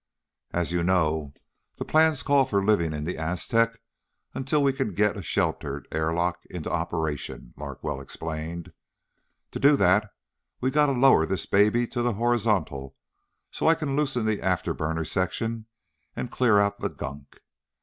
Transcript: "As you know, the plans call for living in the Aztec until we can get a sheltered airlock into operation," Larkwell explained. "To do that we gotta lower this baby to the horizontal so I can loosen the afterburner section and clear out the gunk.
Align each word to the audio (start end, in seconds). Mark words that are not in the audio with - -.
"As 0.51 0.71
you 0.71 0.83
know, 0.83 1.31
the 1.77 1.85
plans 1.85 2.23
call 2.23 2.45
for 2.45 2.65
living 2.65 2.91
in 2.91 3.03
the 3.03 3.19
Aztec 3.19 3.79
until 4.33 4.63
we 4.63 4.73
can 4.73 4.95
get 4.95 5.15
a 5.15 5.21
sheltered 5.21 5.87
airlock 5.91 6.43
into 6.49 6.71
operation," 6.71 7.53
Larkwell 7.55 8.01
explained. 8.01 8.73
"To 9.51 9.59
do 9.59 9.75
that 9.77 10.09
we 10.59 10.71
gotta 10.71 10.93
lower 10.93 11.27
this 11.27 11.45
baby 11.45 11.85
to 11.89 12.01
the 12.01 12.13
horizontal 12.13 12.95
so 13.51 13.67
I 13.69 13.75
can 13.75 13.95
loosen 13.95 14.25
the 14.25 14.37
afterburner 14.41 15.05
section 15.07 15.67
and 16.15 16.31
clear 16.31 16.57
out 16.57 16.79
the 16.79 16.89
gunk. 16.89 17.37